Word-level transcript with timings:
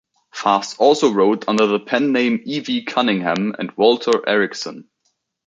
Fast 0.33 0.79
also 0.79 1.13
wrote 1.13 1.47
under 1.47 1.67
the 1.67 1.79
pen 1.79 2.11
names 2.11 2.39
E. 2.45 2.59
V. 2.61 2.83
Cunningham 2.85 3.53
and 3.59 3.69
Walter 3.77 4.27
Ericson. 4.27 4.89